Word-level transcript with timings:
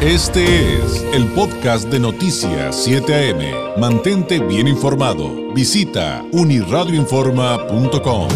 Este 0.00 0.74
es 0.76 1.02
el 1.12 1.26
podcast 1.34 1.88
de 1.90 1.98
Noticias 1.98 2.84
7 2.84 3.32
AM. 3.32 3.80
Mantente 3.80 4.38
bien 4.38 4.68
informado. 4.68 5.52
Visita 5.52 6.24
uniradioinforma.com. 6.30 8.28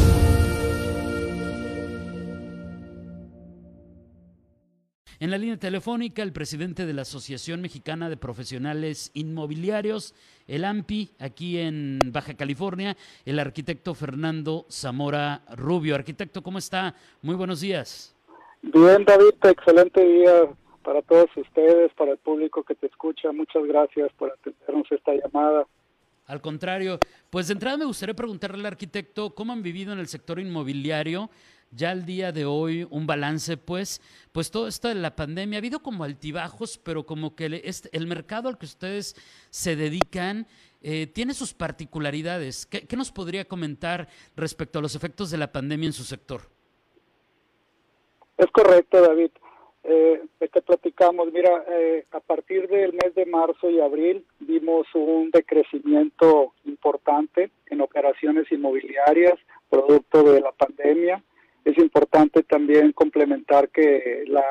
En 5.20 5.30
la 5.30 5.38
línea 5.38 5.56
telefónica, 5.56 6.24
el 6.24 6.32
presidente 6.32 6.84
de 6.84 6.94
la 6.94 7.02
Asociación 7.02 7.60
Mexicana 7.60 8.10
de 8.10 8.16
Profesionales 8.16 9.12
Inmobiliarios, 9.14 10.16
el 10.48 10.64
AMPI, 10.64 11.12
aquí 11.20 11.58
en 11.58 12.00
Baja 12.06 12.34
California, 12.34 12.96
el 13.24 13.38
arquitecto 13.38 13.94
Fernando 13.94 14.66
Zamora 14.68 15.42
Rubio. 15.54 15.94
Arquitecto, 15.94 16.42
¿cómo 16.42 16.58
está? 16.58 16.96
Muy 17.22 17.36
buenos 17.36 17.60
días. 17.60 18.16
Bien, 18.62 19.04
David, 19.04 19.34
excelente 19.44 20.04
día 20.04 20.48
para 20.82 21.02
todos 21.02 21.28
ustedes, 21.36 21.92
para 21.94 22.12
el 22.12 22.18
público 22.18 22.62
que 22.62 22.74
te 22.74 22.86
escucha. 22.86 23.32
Muchas 23.32 23.64
gracias 23.64 24.12
por 24.18 24.32
atendernos 24.32 24.90
esta 24.90 25.12
llamada. 25.14 25.66
Al 26.26 26.40
contrario, 26.40 26.98
pues 27.30 27.48
de 27.48 27.54
entrada 27.54 27.76
me 27.76 27.84
gustaría 27.84 28.14
preguntarle 28.14 28.58
al 28.60 28.66
arquitecto 28.66 29.34
cómo 29.34 29.52
han 29.52 29.62
vivido 29.62 29.92
en 29.92 29.98
el 29.98 30.06
sector 30.06 30.38
inmobiliario 30.38 31.30
ya 31.72 31.90
al 31.90 32.04
día 32.04 32.32
de 32.32 32.44
hoy 32.44 32.86
un 32.90 33.06
balance, 33.06 33.56
pues, 33.56 34.00
pues 34.30 34.50
todo 34.50 34.68
esto 34.68 34.88
de 34.88 34.94
la 34.94 35.16
pandemia 35.16 35.56
ha 35.56 35.60
habido 35.60 35.82
como 35.82 36.04
altibajos, 36.04 36.78
pero 36.78 37.04
como 37.04 37.34
que 37.34 37.46
el, 37.46 37.54
este, 37.54 37.88
el 37.96 38.06
mercado 38.06 38.48
al 38.48 38.58
que 38.58 38.66
ustedes 38.66 39.16
se 39.50 39.74
dedican 39.74 40.46
eh, 40.82 41.06
tiene 41.06 41.34
sus 41.34 41.54
particularidades. 41.54 42.66
¿Qué, 42.66 42.86
¿Qué, 42.86 42.96
nos 42.96 43.10
podría 43.10 43.46
comentar 43.46 44.08
respecto 44.36 44.78
a 44.78 44.82
los 44.82 44.94
efectos 44.94 45.30
de 45.30 45.38
la 45.38 45.50
pandemia 45.50 45.86
en 45.86 45.92
su 45.92 46.04
sector? 46.04 46.42
Es 48.36 48.50
correcto, 48.50 49.00
David 49.00 49.30
eh, 49.84 50.22
platicamos, 50.64 51.32
mira, 51.32 51.64
eh, 51.68 52.04
a 52.12 52.20
partir 52.20 52.68
del 52.68 52.92
mes 52.92 53.14
de 53.14 53.26
marzo 53.26 53.70
y 53.70 53.80
abril 53.80 54.24
vimos 54.40 54.86
un 54.94 55.30
decrecimiento 55.30 56.52
importante 56.64 57.50
en 57.66 57.80
operaciones 57.80 58.50
inmobiliarias, 58.52 59.34
producto 59.68 60.22
de 60.22 60.40
la 60.40 60.52
pandemia. 60.52 61.22
Es 61.64 61.78
importante 61.78 62.42
también 62.42 62.92
complementar 62.92 63.68
que 63.70 64.24
la, 64.26 64.44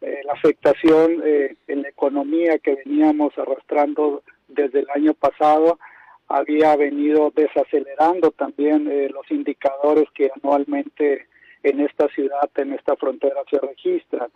eh, 0.00 0.20
la 0.24 0.32
afectación 0.32 1.20
eh, 1.24 1.56
en 1.68 1.82
la 1.82 1.88
economía 1.88 2.58
que 2.58 2.76
veníamos 2.84 3.36
arrastrando 3.36 4.22
desde 4.48 4.80
el 4.80 4.90
año 4.94 5.14
pasado 5.14 5.78
había 6.26 6.74
venido 6.76 7.32
desacelerando 7.34 8.30
también 8.30 8.88
eh, 8.90 9.08
los 9.10 9.28
indicadores 9.30 10.08
que 10.14 10.30
anualmente 10.42 11.26
en 11.62 11.80
esta 11.80 12.08
ciudad, 12.08 12.50
en 12.56 12.72
esta 12.72 12.96
frontera 12.96 13.42
se 13.50 13.58
registran. 13.58 14.30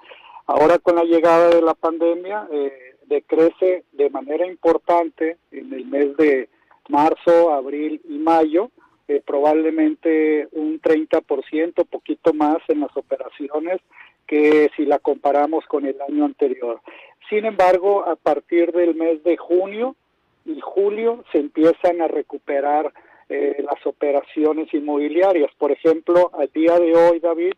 Ahora 0.47 0.79
con 0.79 0.97
la 0.97 1.05
llegada 1.05 1.51
de 1.51 1.63
la 1.63 1.75
pandemia 1.75 2.49
eh, 2.53 2.97
decrece 3.07 3.85
de 3.93 4.11
manera 4.11 4.47
importante 4.47 5.39
en 5.51 5.73
el 5.73 5.87
mes 5.87 6.17
de 6.17 6.49
marzo, 6.89 7.53
abril 7.53 8.01
y 8.09 8.19
mayo, 8.19 8.71
eh, 9.09 9.23
probablemente 9.25 10.49
un 10.53 10.81
30%, 10.81 11.85
poquito 11.87 12.33
más 12.33 12.59
en 12.69 12.81
las 12.81 12.97
operaciones 12.97 13.81
que 14.27 14.71
si 14.77 14.87
la 14.87 14.99
comparamos 14.99 15.65
con 15.67 15.87
el 15.87 15.97
año 16.09 16.25
anterior. 16.25 16.81
Sin 17.29 17.45
embargo, 17.45 18.07
a 18.07 18.17
partir 18.17 18.73
del 18.73 18.95
mes 18.95 19.23
de 19.25 19.37
junio 19.37 19.97
y 20.45 20.61
julio 20.61 21.25
se 21.33 21.39
empiezan 21.39 22.01
a 22.01 22.09
recuperar 22.09 22.93
eh, 23.29 23.63
las 23.63 23.87
operaciones 23.87 24.75
inmobiliarias. 24.75 25.51
Por 25.59 25.73
ejemplo, 25.73 26.31
al 26.39 26.49
día 26.53 26.79
de 26.79 26.95
hoy, 26.95 27.19
David, 27.21 27.55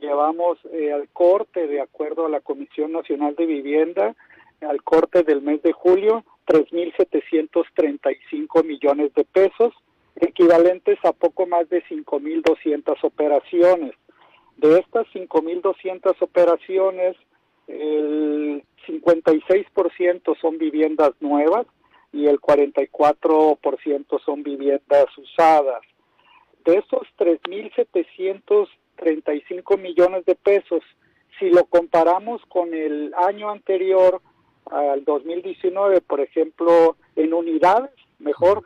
llevamos 0.00 0.58
eh, 0.72 0.92
al 0.92 1.08
corte, 1.10 1.66
de 1.66 1.80
acuerdo 1.80 2.26
a 2.26 2.30
la 2.30 2.40
Comisión 2.40 2.92
Nacional 2.92 3.34
de 3.36 3.46
Vivienda, 3.46 4.14
al 4.62 4.82
corte 4.82 5.22
del 5.22 5.42
mes 5.42 5.62
de 5.62 5.72
julio, 5.72 6.24
3.735 6.46 8.64
millones 8.64 9.14
de 9.14 9.24
pesos, 9.24 9.74
equivalentes 10.16 10.98
a 11.04 11.12
poco 11.12 11.46
más 11.46 11.68
de 11.68 11.84
5.200 11.84 12.96
operaciones. 13.02 13.92
De 14.56 14.78
estas 14.78 15.06
5.200 15.08 16.16
operaciones, 16.20 17.16
el 17.68 18.64
56% 18.86 20.40
son 20.40 20.56
viviendas 20.58 21.12
nuevas 21.20 21.66
y 22.12 22.26
el 22.26 22.40
44% 22.40 24.24
son 24.24 24.42
viviendas 24.42 25.06
usadas. 25.16 25.82
De 26.64 26.78
esos 26.78 27.06
3.700 27.18 28.68
35 29.00 29.76
millones 29.78 30.24
de 30.26 30.36
pesos. 30.36 30.82
Si 31.38 31.48
lo 31.48 31.64
comparamos 31.64 32.42
con 32.48 32.74
el 32.74 33.12
año 33.14 33.50
anterior, 33.50 34.20
al 34.66 35.04
2019, 35.04 36.02
por 36.02 36.20
ejemplo, 36.20 36.96
en 37.16 37.32
unidades, 37.32 37.90
mejor 38.18 38.62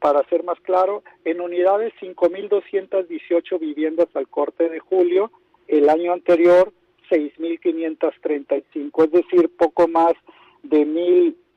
para 0.00 0.22
ser 0.28 0.44
más 0.44 0.60
claro, 0.60 1.02
en 1.24 1.40
unidades 1.40 1.92
5.218 2.00 3.58
viviendas 3.58 4.08
al 4.14 4.28
corte 4.28 4.68
de 4.68 4.78
julio, 4.78 5.32
el 5.66 5.88
año 5.88 6.12
anterior 6.12 6.72
6.535, 7.10 9.04
es 9.04 9.10
decir, 9.10 9.50
poco 9.56 9.88
más 9.88 10.12
de 10.62 10.84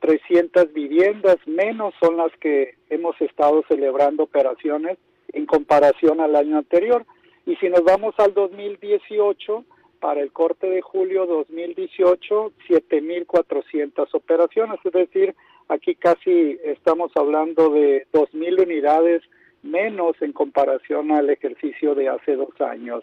1.300 0.04 0.72
viviendas 0.72 1.36
menos 1.46 1.94
son 2.00 2.16
las 2.16 2.32
que 2.40 2.74
hemos 2.90 3.18
estado 3.20 3.64
celebrando 3.68 4.24
operaciones 4.24 4.98
en 5.32 5.46
comparación 5.46 6.20
al 6.20 6.36
año 6.36 6.58
anterior. 6.58 7.04
Y 7.46 7.56
si 7.56 7.68
nos 7.68 7.82
vamos 7.84 8.14
al 8.18 8.34
2018, 8.34 9.64
para 10.00 10.20
el 10.20 10.32
corte 10.32 10.68
de 10.68 10.82
julio 10.82 11.26
2018, 11.26 12.52
7.400 12.68 14.08
operaciones, 14.12 14.78
es 14.84 14.92
decir, 14.92 15.34
aquí 15.68 15.94
casi 15.94 16.58
estamos 16.62 17.10
hablando 17.14 17.70
de 17.70 18.06
2.000 18.12 18.64
unidades 18.64 19.22
menos 19.62 20.20
en 20.20 20.32
comparación 20.32 21.10
al 21.10 21.30
ejercicio 21.30 21.94
de 21.94 22.08
hace 22.08 22.36
dos 22.36 22.60
años. 22.60 23.02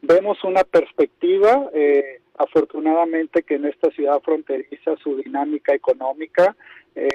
Vemos 0.00 0.42
una 0.42 0.64
perspectiva, 0.64 1.68
eh, 1.74 2.20
afortunadamente, 2.38 3.42
que 3.42 3.56
en 3.56 3.66
esta 3.66 3.90
ciudad 3.90 4.20
fronteriza 4.22 4.96
su 5.02 5.16
dinámica 5.16 5.74
económica, 5.74 6.56
eh, 6.94 7.08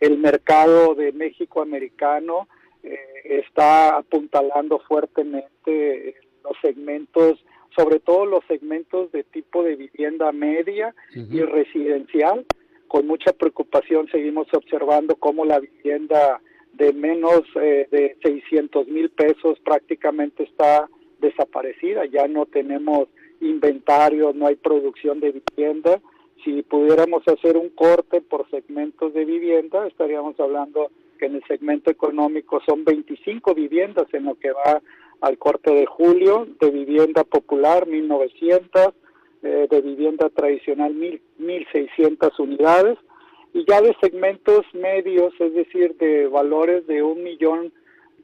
el 0.00 0.18
mercado 0.18 0.94
de 0.94 1.12
México 1.12 1.60
americano, 1.60 2.48
eh, 2.82 2.96
está 3.24 3.96
apuntalando 3.98 4.78
fuertemente 4.80 6.16
los 6.42 6.56
segmentos, 6.62 7.44
sobre 7.76 8.00
todo 8.00 8.24
los 8.24 8.44
segmentos 8.46 9.12
de 9.12 9.22
tipo 9.24 9.62
de 9.62 9.76
vivienda 9.76 10.32
media 10.32 10.94
y 11.14 11.40
residencial. 11.42 12.46
Con 12.88 13.06
mucha 13.06 13.32
preocupación 13.32 14.08
seguimos 14.10 14.48
observando 14.52 15.14
cómo 15.16 15.44
la 15.44 15.60
vivienda 15.60 16.40
de 16.72 16.92
menos 16.92 17.42
eh, 17.56 17.86
de 17.90 18.16
600 18.22 18.88
mil 18.88 19.10
pesos 19.10 19.60
prácticamente 19.60 20.44
está 20.44 20.88
desaparecida. 21.20 22.06
Ya 22.06 22.26
no 22.26 22.46
tenemos 22.46 23.08
inventario, 23.40 24.32
no 24.34 24.46
hay 24.46 24.56
producción 24.56 25.20
de 25.20 25.42
vivienda. 25.56 26.00
Si 26.44 26.62
pudiéramos 26.62 27.26
hacer 27.28 27.56
un 27.56 27.70
corte 27.70 28.20
por 28.20 28.48
segmentos 28.50 29.12
de 29.12 29.24
vivienda, 29.24 29.86
estaríamos 29.86 30.38
hablando 30.40 30.90
que 31.18 31.26
en 31.26 31.36
el 31.36 31.44
segmento 31.44 31.90
económico 31.90 32.60
son 32.66 32.84
25 32.84 33.54
viviendas 33.54 34.06
en 34.14 34.24
lo 34.24 34.36
que 34.36 34.52
va 34.52 34.80
al 35.20 35.36
corte 35.36 35.70
de 35.70 35.86
julio, 35.86 36.48
de 36.60 36.70
vivienda 36.70 37.24
popular 37.24 37.86
1900, 37.86 38.94
eh, 39.42 39.66
de 39.70 39.80
vivienda 39.80 40.30
tradicional 40.30 40.94
1600 40.94 42.38
unidades 42.38 42.98
y 43.52 43.64
ya 43.68 43.80
de 43.80 43.94
segmentos 44.00 44.64
medios, 44.72 45.32
es 45.40 45.54
decir, 45.54 45.96
de 45.96 46.26
valores 46.26 46.86
de 46.86 47.02
un 47.02 47.22
millón 47.22 47.72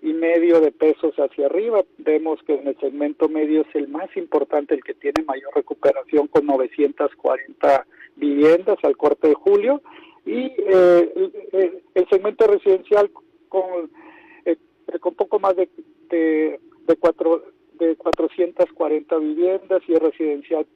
y 0.06 0.12
medio 0.12 0.61
de 0.61 0.71
pesos 0.71 1.17
hacia 1.17 1.47
arriba. 1.47 1.84
Vemos 1.99 2.39
que 2.47 2.55
en 2.55 2.69
el 2.69 2.78
segmento 2.78 3.28
medio 3.28 3.62
es 3.62 3.75
el 3.75 3.89
más 3.89 4.09
importante, 4.17 4.75
el 4.75 4.84
que 4.84 4.94
tiene 4.94 5.25
mayor 5.27 5.53
recuperación 5.53 6.28
con 6.28 6.47
940 6.47 7.87
viviendas 8.15 8.78
al 8.84 8.97
corte 8.97 9.27
de 9.27 9.34
julio 9.34 9.83
y 10.25 10.53
eh, 10.59 11.83
el, 11.95 12.09
segmento 12.09 12.47
residencial 12.47 13.10
con, 13.48 13.91
eh, 14.45 14.57
con 15.01 15.16
poco 15.16 15.41
más 15.41 15.57
de, 15.57 15.69
de, 16.09 16.60
de, 16.86 16.97
cuatro, 17.01 17.42
de 17.72 17.97
440 17.97 19.19
viviendas 19.19 19.83
y 19.89 19.95
el 19.95 20.01
residencial 20.01 20.66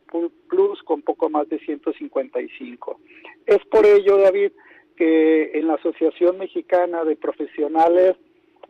plus 0.48 0.82
con 0.82 1.02
poco 1.02 1.30
más 1.30 1.48
de 1.48 1.60
155. 1.60 2.98
Es 3.46 3.64
por 3.66 3.86
ello, 3.86 4.16
David, 4.16 4.50
que 4.96 5.52
en 5.54 5.68
la 5.68 5.74
Asociación 5.74 6.36
Mexicana 6.38 7.04
de 7.04 7.14
Profesionales 7.14 8.16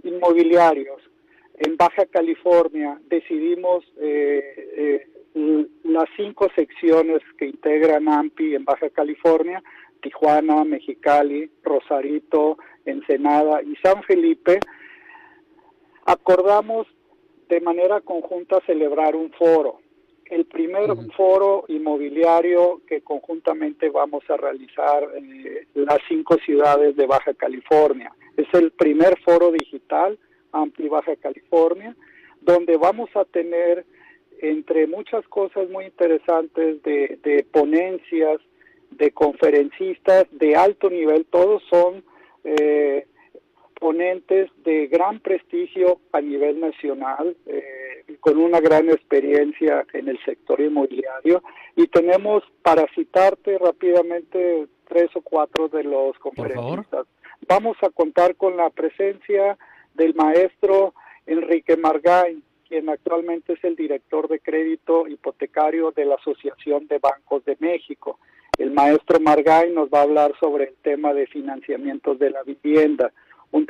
Inmobiliarios. 0.05 1.02
En 1.58 1.76
Baja 1.76 2.06
California 2.06 2.99
decidimos 3.08 3.85
eh, 4.00 5.06
eh, 5.35 5.67
las 5.85 6.08
cinco 6.17 6.49
secciones 6.55 7.20
que 7.38 7.47
integran 7.47 8.08
AMPI 8.08 8.55
en 8.56 8.64
Baja 8.64 8.91
California 8.91 9.62
Tijuana, 10.00 10.64
Mexicali, 10.64 11.50
Rosarito, 11.62 12.58
Ensenada 12.85 13.62
y 13.62 13.76
San 13.76 14.02
Felipe, 14.02 14.58
acordamos 16.06 16.87
de 17.49 17.61
manera 17.61 18.00
conjunta 18.00 18.61
celebrar 18.67 19.14
un 19.14 19.31
foro 19.32 19.81
el 20.31 20.44
primer 20.47 20.91
foro 21.17 21.65
inmobiliario 21.69 22.81
que 22.87 23.00
conjuntamente 23.03 23.91
vamos 23.91 24.23
a 24.31 24.37
realizar 24.37 25.09
en 25.17 25.67
las 25.75 25.99
cinco 26.09 26.37
ciudades 26.44 26.97
de 26.97 27.06
Baja 27.06 27.35
California. 27.35 28.12
Es 28.37 28.47
el 28.55 28.71
primer 28.71 29.19
foro 29.21 29.50
digital 29.50 30.19
Ampli 30.53 30.88
Baja 30.88 31.17
California, 31.17 31.97
donde 32.41 32.77
vamos 32.77 33.11
a 33.15 33.25
tener, 33.25 33.85
entre 34.41 34.87
muchas 34.87 35.27
cosas 35.29 35.69
muy 35.69 35.85
interesantes, 35.85 36.83
de, 36.83 37.19
de 37.23 37.44
ponencias, 37.50 38.41
de 38.91 39.11
conferencistas 39.11 40.26
de 40.31 40.56
alto 40.56 40.91
nivel, 40.91 41.26
todos 41.26 41.62
son 41.71 42.05
eh, 42.44 43.06
ponentes 43.81 44.50
de 44.62 44.87
gran 44.87 45.19
prestigio 45.19 46.00
a 46.12 46.21
nivel 46.21 46.61
nacional, 46.61 47.37
eh, 47.47 48.05
con 48.21 48.38
una 48.38 48.61
gran 48.61 48.88
experiencia 48.91 49.85
en 49.94 50.09
el 50.09 50.23
sector 50.25 50.61
inmobiliario. 50.61 51.43
Y 51.75 51.88
tenemos, 51.88 52.44
para 52.62 52.87
citarte 52.94 53.59
rápidamente, 53.59 54.69
tres 54.87 55.09
o 55.15 55.23
cuatro 55.23 55.69
de 55.69 55.82
los 55.82 56.17
conferencistas. 56.19 57.06
Vamos 57.49 57.77
a 57.82 57.88
contar 57.88 58.37
con 58.37 58.56
la 58.56 58.69
presencia 58.71 59.56
del 59.94 60.15
maestro 60.15 60.94
Enrique 61.26 61.76
Margain, 61.76 62.43
quien 62.69 62.88
actualmente 62.88 63.55
es 63.55 63.65
el 63.65 63.76
director 63.76 64.29
de 64.29 64.41
crédito 64.41 65.09
hipotecario 65.09 65.91
de 65.91 66.05
la 66.05 66.17
Asociación 66.17 66.87
de 66.87 66.99
Bancos 66.99 67.44
de 67.44 67.56
México. 67.59 68.19
El 68.59 68.73
maestro 68.73 69.19
Margay 69.21 69.73
nos 69.73 69.88
va 69.88 70.00
a 70.00 70.03
hablar 70.03 70.35
sobre 70.38 70.65
el 70.65 70.75
tema 70.83 71.15
de 71.15 71.26
financiamientos 71.26 72.19
de 72.19 72.31
la 72.31 72.43
vivienda, 72.43 73.11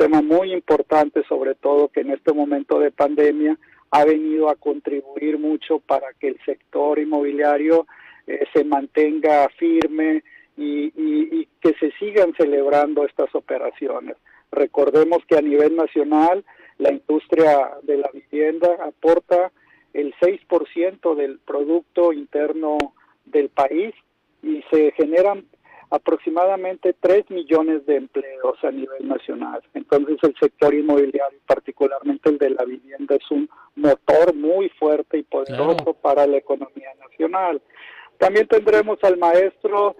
tema 0.01 0.23
muy 0.23 0.55
importante, 0.55 1.23
sobre 1.29 1.55
todo 1.55 1.89
que 1.89 2.01
en 2.01 2.11
este 2.11 2.33
momento 2.33 2.79
de 2.79 2.91
pandemia 2.91 3.59
ha 3.91 4.05
venido 4.07 4.49
a 4.49 4.55
contribuir 4.55 5.39
mucho 5.39 5.79
para 5.81 6.15
que 6.19 6.29
el 6.29 6.39
sector 6.47 6.99
inmobiliario 6.99 7.87
eh, 8.27 8.47
se 8.55 8.65
mantenga 8.65 9.47
firme 9.59 10.25
y, 10.57 10.91
y, 10.97 11.47
que 11.61 11.75
se 11.75 11.93
sigan 11.99 12.33
celebrando 12.35 13.05
estas 13.05 13.35
operaciones. 13.35 14.17
Recordemos 14.51 15.19
que 15.29 15.37
a 15.37 15.43
nivel 15.43 15.77
nacional 15.77 16.47
la 16.79 16.93
industria 16.93 17.73
de 17.83 17.99
la 17.99 18.11
vivienda 18.11 18.69
aporta 18.83 19.53
el 19.93 20.15
6% 20.15 21.15
del 21.15 21.41
Producto 21.41 22.15
Interno 22.15 22.79
del 23.27 23.51
país 23.51 23.95
y 24.43 24.63
se 24.71 24.93
generan 24.93 25.45
aproximadamente 25.91 26.95
3 27.01 27.31
millones 27.31 27.85
de 27.87 27.97
empleos 27.97 28.63
a 28.63 28.71
nivel 28.71 29.09
nacional. 29.09 29.61
Entonces 29.75 30.19
el 30.23 30.35
sector 30.41 30.73
inmobiliario, 30.73 31.39
particularmente 31.47 32.31
el 32.31 32.39
de 32.39 32.51
la 32.51 32.65
vivienda, 32.65 33.17
es 33.17 33.31
un 33.31 33.49
motor 33.75 34.35
muy 34.35 34.69
fuerte 34.71 35.19
y 35.19 35.23
poderoso 35.25 35.95
para 35.95 36.27
la 36.27 36.37
economía 36.37 36.91
nacional. 37.01 37.61
También 38.19 38.47
tendremos 38.47 39.03
al 39.03 39.19
maestro 39.19 39.97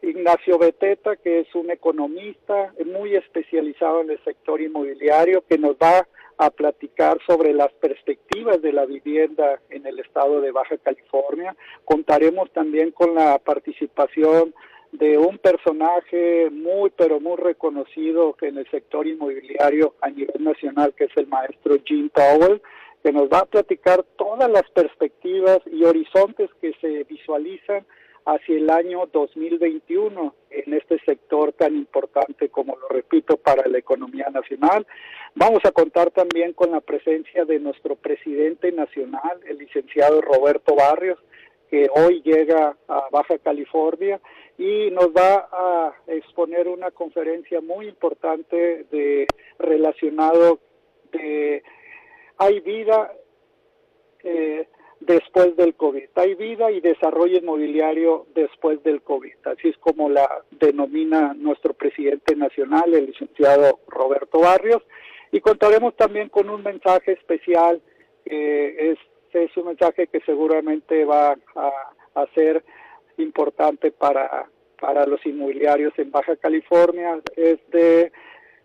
Ignacio 0.00 0.58
Beteta, 0.58 1.16
que 1.16 1.40
es 1.40 1.54
un 1.54 1.70
economista 1.70 2.72
muy 2.86 3.14
especializado 3.14 4.02
en 4.02 4.10
el 4.10 4.22
sector 4.24 4.60
inmobiliario, 4.60 5.44
que 5.46 5.58
nos 5.58 5.74
va 5.76 6.06
a 6.36 6.50
platicar 6.50 7.18
sobre 7.26 7.52
las 7.52 7.72
perspectivas 7.74 8.60
de 8.60 8.72
la 8.72 8.86
vivienda 8.86 9.60
en 9.70 9.86
el 9.86 9.98
estado 10.00 10.40
de 10.40 10.50
Baja 10.50 10.76
California. 10.78 11.56
Contaremos 11.84 12.50
también 12.52 12.90
con 12.90 13.14
la 13.14 13.38
participación 13.38 14.54
de 14.98 15.18
un 15.18 15.38
personaje 15.38 16.50
muy, 16.50 16.90
pero 16.90 17.18
muy 17.18 17.36
reconocido 17.36 18.36
en 18.40 18.58
el 18.58 18.70
sector 18.70 19.06
inmobiliario 19.06 19.94
a 20.00 20.08
nivel 20.10 20.44
nacional, 20.44 20.94
que 20.96 21.04
es 21.04 21.16
el 21.16 21.26
maestro 21.26 21.76
Jim 21.84 22.08
Powell, 22.10 22.62
que 23.02 23.12
nos 23.12 23.28
va 23.28 23.40
a 23.40 23.46
platicar 23.46 24.04
todas 24.16 24.48
las 24.48 24.62
perspectivas 24.70 25.58
y 25.66 25.82
horizontes 25.82 26.48
que 26.60 26.72
se 26.80 27.02
visualizan 27.04 27.84
hacia 28.24 28.56
el 28.56 28.70
año 28.70 29.06
2021 29.12 30.34
en 30.50 30.74
este 30.74 30.98
sector 31.00 31.52
tan 31.52 31.74
importante 31.74 32.48
como 32.48 32.76
lo 32.76 32.88
repito 32.88 33.36
para 33.36 33.68
la 33.68 33.78
economía 33.78 34.28
nacional. 34.32 34.86
Vamos 35.34 35.60
a 35.64 35.72
contar 35.72 36.12
también 36.12 36.52
con 36.52 36.70
la 36.70 36.80
presencia 36.80 37.44
de 37.44 37.58
nuestro 37.58 37.96
presidente 37.96 38.70
nacional, 38.70 39.40
el 39.46 39.58
licenciado 39.58 40.20
Roberto 40.20 40.76
Barrios, 40.76 41.18
que 41.68 41.88
hoy 41.96 42.22
llega 42.22 42.76
a 42.86 43.08
Baja 43.10 43.38
California 43.38 44.20
y 44.58 44.90
nos 44.90 45.08
va 45.08 45.48
a 45.50 45.94
exponer 46.06 46.68
una 46.68 46.90
conferencia 46.90 47.60
muy 47.60 47.88
importante 47.88 48.86
de 48.90 49.26
relacionado 49.58 50.60
de 51.12 51.62
hay 52.38 52.60
vida 52.60 53.12
eh, 54.22 54.66
después 55.00 55.56
del 55.56 55.74
COVID. 55.74 56.08
Hay 56.14 56.34
vida 56.34 56.70
y 56.70 56.80
desarrollo 56.80 57.38
inmobiliario 57.38 58.26
después 58.34 58.82
del 58.82 59.02
COVID. 59.02 59.34
Así 59.44 59.68
es 59.68 59.78
como 59.78 60.08
la 60.08 60.28
denomina 60.50 61.34
nuestro 61.34 61.74
presidente 61.74 62.34
nacional, 62.34 62.94
el 62.94 63.06
licenciado 63.06 63.80
Roberto 63.86 64.40
Barrios. 64.40 64.82
Y 65.30 65.40
contaremos 65.40 65.94
también 65.96 66.28
con 66.28 66.48
un 66.48 66.62
mensaje 66.62 67.12
especial, 67.12 67.82
que 68.24 68.92
es, 68.92 68.98
es 69.32 69.56
un 69.56 69.66
mensaje 69.66 70.06
que 70.06 70.20
seguramente 70.20 71.04
va 71.04 71.36
a, 71.56 72.26
ser 72.34 72.64
importante 73.18 73.90
para, 73.90 74.48
para 74.80 75.06
los 75.06 75.24
inmobiliarios 75.26 75.92
en 75.98 76.10
Baja 76.10 76.36
California. 76.36 77.20
Es 77.36 77.58
de 77.70 78.12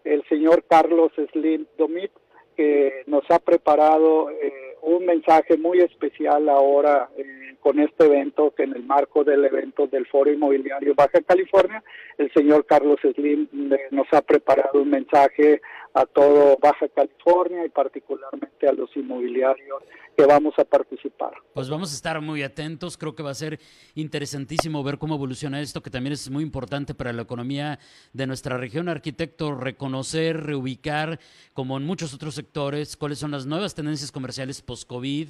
el 0.04 0.24
señor 0.28 0.64
Carlos 0.68 1.12
Slim 1.32 1.66
Domit, 1.78 2.12
que 2.56 3.04
nos 3.08 3.24
ha 3.30 3.40
preparado 3.40 4.30
eh, 4.30 4.76
un 4.82 5.06
mensaje 5.06 5.58
muy 5.58 5.80
especial 5.80 6.50
ahora 6.50 7.10
eh, 7.18 7.24
con 7.60 7.80
este 7.80 8.06
evento, 8.06 8.54
que 8.56 8.64
en 8.64 8.74
el 8.74 8.84
marco 8.84 9.24
del 9.24 9.46
evento 9.46 9.88
del 9.88 10.06
Foro 10.08 10.32
Inmobiliario 10.32 10.96
Baja 10.96 11.22
California, 11.22 11.84
el 12.18 12.32
señor 12.34 12.66
Carlos 12.66 13.00
Slim 13.02 13.48
eh, 13.72 13.88
nos 13.92 14.08
ha 14.12 14.22
preparado 14.22 14.82
un 14.82 14.90
mensaje 14.90 15.62
a 15.94 16.06
todo 16.06 16.58
Baja 16.62 16.88
California 16.90 17.66
y 17.66 17.70
particularmente 17.70 18.68
a 18.68 18.74
los 18.74 18.96
inmobiliarios 18.96 19.84
que 20.16 20.26
vamos 20.26 20.54
a 20.58 20.66
participar. 20.66 21.32
Pues 21.54 21.70
vamos 21.70 21.92
a 21.92 21.96
estar 21.96 22.20
muy 22.22 22.44
atentos, 22.44 22.98
creo 22.98 23.16
que 23.16 23.24
va 23.24 23.32
a 23.32 23.36
ser 23.36 23.60
interesantísimo 23.96 24.84
ver 24.84 24.98
cómo 24.98 25.16
evoluciona 25.16 25.62
esto, 25.62 25.82
que 25.82 25.90
también 25.90 26.14
es 26.14 26.30
muy 26.30 26.44
importante 26.44 26.94
para 26.94 27.14
la 27.14 27.22
economía 27.22 27.80
de 28.14 28.28
nuestra 28.28 28.58
región. 28.58 28.90
Arquitecto, 28.90 29.56
reconocer, 29.56 30.44
reubicar, 30.44 31.20
como 31.54 31.78
en 31.78 31.86
muchos 31.86 32.14
otros 32.14 32.36
sectores, 32.36 32.98
cuáles 32.98 33.20
son 33.20 33.32
las 33.32 33.46
nuevas 33.46 33.76
tendencias 33.76 34.12
comerciales 34.12 34.62
post-COVID 34.62 35.30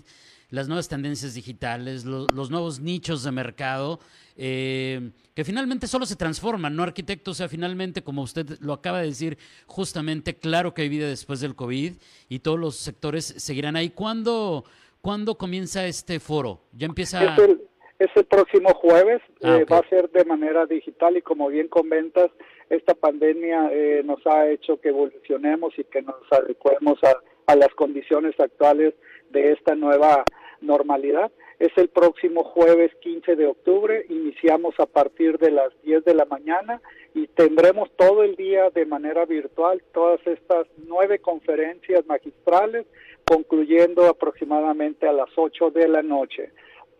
las 0.50 0.68
nuevas 0.68 0.88
tendencias 0.88 1.36
digitales, 1.36 2.06
los 2.06 2.50
nuevos 2.50 2.80
nichos 2.80 3.24
de 3.24 3.31
mercado, 3.31 4.00
eh, 4.36 5.12
que 5.36 5.44
finalmente 5.44 5.86
solo 5.86 6.06
se 6.06 6.16
transforman, 6.16 6.75
¿no, 6.75 6.84
arquitecto? 6.84 7.32
O 7.32 7.34
sea, 7.34 7.48
finalmente, 7.48 8.03
como 8.03 8.24
usted 8.24 8.58
lo 8.62 8.74
acaba 8.74 9.01
de 9.01 9.08
decir, 9.08 9.38
justamente, 9.68 10.36
claro 10.36 10.74
que 10.74 10.84
hay 10.84 10.89
vida 10.89 11.08
después 11.08 11.39
del 11.41 11.56
COVID 11.56 11.94
y 12.29 12.39
todos 12.39 12.60
los 12.60 12.75
sectores 12.77 13.25
seguirán 13.25 13.75
ahí. 13.75 13.89
¿Cuándo, 13.89 14.63
¿cuándo 15.01 15.36
comienza 15.36 15.86
este 15.86 16.20
foro? 16.20 16.62
¿Ya 16.74 16.88
empieza...? 16.88 17.36
Es 17.36 17.39
el, 17.44 17.62
es 18.00 18.10
el 18.15 18.25
próximo 18.25 18.74
jueves, 18.74 19.22
ah, 19.44 19.58
eh, 19.58 19.65
va 19.65 19.79
a 19.79 19.89
ser 19.89 20.10
de 20.10 20.25
manera 20.25 20.65
digital 20.65 21.18
y 21.18 21.22
como 21.22 21.50
bien 21.50 21.68
comentas, 21.68 22.32
esta 22.70 22.96
pandemia 22.96 23.70
eh, 23.72 24.03
nos 24.06 24.25
ha 24.25 24.48
hecho 24.48 24.79
que 24.79 24.89
evolucionemos 24.89 25.77
y 25.77 25.84
que 25.84 26.01
nos 26.01 26.15
adecuemos 26.32 26.98
a, 27.03 27.18
a 27.51 27.56
las 27.56 27.70
condiciones 27.75 28.39
actuales 28.39 28.94
de 29.32 29.51
esta 29.51 29.75
nueva 29.75 30.24
normalidad. 30.62 31.32
Es 31.60 31.72
el 31.78 31.89
próximo 31.89 32.44
jueves 32.44 32.92
15 33.01 33.36
de 33.36 33.48
octubre, 33.48 34.06
iniciamos 34.10 34.75
a 34.80 34.86
partir 34.86 35.38
de 35.38 35.51
las 35.51 35.70
10 35.84 36.06
de 36.06 36.13
la 36.13 36.25
mañana 36.25 36.82
y 37.13 37.28
tendremos 37.28 37.89
todo 37.98 38.24
el 38.24 38.36
día 38.36 38.70
de 38.70 38.86
manera 38.86 39.25
virtual 39.25 39.82
todas 39.94 40.25
estas 40.25 40.68
nueve 40.88 41.20
conferencias 41.20 42.06
magistrales, 42.06 42.86
concluyendo 43.25 44.06
aproximadamente 44.06 45.08
a 45.08 45.13
las 45.13 45.30
8 45.36 45.72
de 45.72 45.88
la 45.88 46.01
noche. 46.01 46.51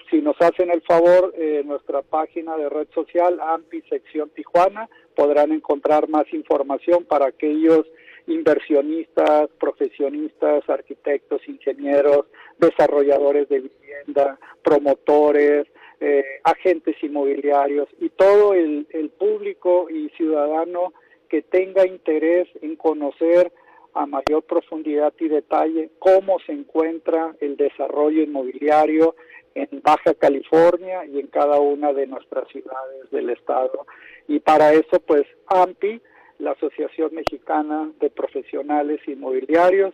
Si 0.10 0.22
nos 0.22 0.36
hacen 0.42 0.72
el 0.72 0.82
favor, 0.82 1.34
en 1.38 1.68
nuestra 1.68 2.02
página 2.02 2.58
de 2.58 2.68
red 2.68 2.88
social, 2.96 3.40
AMPI 3.40 3.84
Sección 3.84 4.30
Tijuana, 4.32 4.90
podrán 5.16 5.52
encontrar 5.52 6.10
más 6.10 6.26
información 6.34 7.06
para 7.06 7.28
aquellos 7.28 7.86
inversionistas, 8.30 9.50
profesionistas, 9.60 10.68
arquitectos, 10.70 11.42
ingenieros, 11.48 12.26
desarrolladores 12.58 13.50
de 13.50 13.62
vivienda, 13.62 14.40
promotores, 14.64 15.68
eh, 16.00 16.24
agentes 16.44 16.96
inmobiliarios 17.02 17.90
y 18.00 18.10
todo 18.10 18.54
el, 18.54 18.88
el 18.92 19.10
público 19.10 19.90
y 19.90 20.10
ciudadano 20.10 20.94
que 21.28 21.42
tenga 21.42 21.86
interés 21.86 22.48
en 22.62 22.76
conocer 22.76 23.52
a 23.94 24.06
mayor 24.06 24.44
profundidad 24.44 25.14
y 25.20 25.28
detalle 25.28 25.90
cómo 26.00 26.40
se 26.46 26.54
encuentra 26.54 27.36
el 27.42 27.58
desarrollo 27.58 28.24
inmobiliario 28.24 29.16
en 29.56 29.82
Baja 29.82 30.14
California 30.14 31.06
y 31.06 31.20
en 31.20 31.28
cada 31.28 31.60
una 31.60 31.92
de 31.94 32.08
nuestras 32.08 32.48
ciudades 32.50 33.10
del 33.12 33.32
estado. 33.32 33.86
Y 34.28 34.40
para 34.40 34.74
eso, 34.74 35.00
pues, 35.06 35.24
AMPI 35.48 36.02
la 36.40 36.52
Asociación 36.52 37.14
Mexicana 37.14 37.92
de 38.00 38.10
Profesionales 38.10 39.00
Inmobiliarios, 39.08 39.94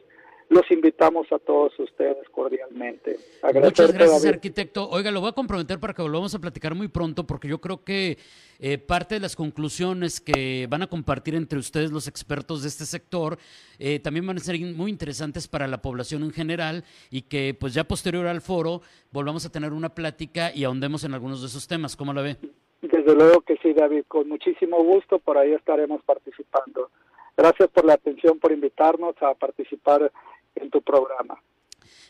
los 0.49 0.69
invitamos 0.69 1.31
a 1.31 1.39
todos 1.39 1.77
ustedes 1.79 2.29
cordialmente. 2.29 3.17
Muchas 3.61 3.91
gracias, 3.91 4.25
arquitecto. 4.25 4.87
Oiga, 4.89 5.09
lo 5.09 5.19
voy 5.19 5.29
a 5.29 5.33
comprometer 5.33 5.79
para 5.79 5.93
que 5.93 6.03
volvamos 6.03 6.35
a 6.35 6.39
platicar 6.39 6.75
muy 6.75 6.87
pronto, 6.87 7.25
porque 7.25 7.47
yo 7.47 7.59
creo 7.59 7.83
que 7.83 8.19
eh, 8.59 8.77
parte 8.77 9.15
de 9.15 9.21
las 9.21 9.35
conclusiones 9.35 10.21
que 10.21 10.67
van 10.69 10.83
a 10.83 10.87
compartir 10.87 11.33
entre 11.33 11.57
ustedes 11.57 11.91
los 11.91 12.07
expertos 12.07 12.61
de 12.61 12.67
este 12.67 12.85
sector 12.85 13.39
eh, 13.79 13.99
también 13.99 14.27
van 14.27 14.37
a 14.37 14.39
ser 14.39 14.59
muy 14.59 14.91
interesantes 14.91 15.47
para 15.47 15.67
la 15.67 15.81
población 15.81 16.23
en 16.23 16.31
general 16.31 16.83
y 17.09 17.23
que 17.23 17.55
pues 17.59 17.73
ya 17.73 17.83
posterior 17.85 18.27
al 18.27 18.41
foro 18.41 18.81
volvamos 19.11 19.45
a 19.45 19.51
tener 19.51 19.73
una 19.73 19.95
plática 19.95 20.51
y 20.53 20.63
ahondemos 20.63 21.03
en 21.03 21.15
algunos 21.15 21.41
de 21.41 21.47
esos 21.47 21.67
temas. 21.67 21.95
¿Cómo 21.95 22.13
la 22.13 22.21
ve? 22.21 22.37
Desde 22.91 23.15
luego 23.15 23.41
que 23.41 23.57
sí, 23.57 23.73
David, 23.73 24.03
con 24.07 24.29
muchísimo 24.29 24.83
gusto, 24.83 25.17
por 25.19 25.37
ahí 25.37 25.53
estaremos 25.53 26.03
participando. 26.03 26.91
Gracias 27.35 27.69
por 27.69 27.83
la 27.83 27.93
atención, 27.93 28.39
por 28.39 28.51
invitarnos 28.51 29.15
a 29.21 29.33
participar 29.33 30.11
en 30.53 30.69
tu 30.69 30.81
programa. 30.81 31.41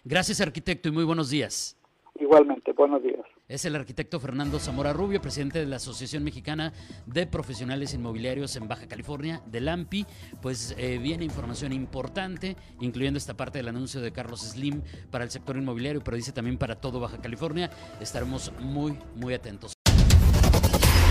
Gracias, 0.03 0.41
arquitecto, 0.41 0.89
y 0.89 0.91
muy 0.91 1.05
buenos 1.05 1.29
días. 1.29 1.77
Igualmente, 2.19 2.73
buenos 2.73 3.01
días. 3.03 3.25
Es 3.47 3.63
el 3.65 3.75
arquitecto 3.75 4.19
Fernando 4.19 4.59
Zamora 4.59 4.91
Rubio, 4.91 5.21
presidente 5.21 5.59
de 5.59 5.65
la 5.65 5.77
Asociación 5.77 6.23
Mexicana 6.23 6.73
de 7.05 7.25
Profesionales 7.25 7.93
Inmobiliarios 7.93 8.55
en 8.55 8.67
Baja 8.67 8.87
California, 8.87 9.41
del 9.45 9.67
AMPI. 9.67 10.05
Pues 10.41 10.75
eh, 10.77 10.97
viene 10.97 11.25
información 11.25 11.71
importante, 11.71 12.55
incluyendo 12.81 13.17
esta 13.17 13.37
parte 13.37 13.59
del 13.59 13.67
anuncio 13.67 14.01
de 14.01 14.11
Carlos 14.11 14.41
Slim 14.41 14.81
para 15.11 15.23
el 15.23 15.31
sector 15.31 15.57
inmobiliario, 15.57 16.01
pero 16.03 16.17
dice 16.17 16.31
también 16.31 16.57
para 16.57 16.75
todo 16.75 16.99
Baja 16.99 17.21
California. 17.21 17.69
Estaremos 18.01 18.51
muy, 18.59 18.97
muy 19.15 19.33
atentos. 19.33 19.74